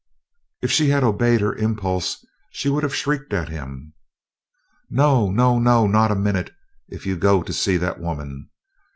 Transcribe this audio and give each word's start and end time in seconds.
If 0.63 0.71
she 0.71 0.89
had 0.89 1.03
obeyed 1.03 1.41
her 1.41 1.53
impulse 1.53 2.25
she 2.49 2.69
would 2.69 2.81
have 2.81 2.95
shrieked 2.95 3.33
at 3.33 3.49
him: 3.49 3.93
"No! 4.89 5.29
no! 5.29 5.59
no! 5.59 5.85
Not 5.85 6.09
a 6.09 6.15
minute, 6.15 6.49
if 6.89 7.05
you 7.05 7.15
go 7.15 7.43
to 7.43 7.53
see 7.53 7.77
that 7.77 7.99
woman!" 7.99 8.49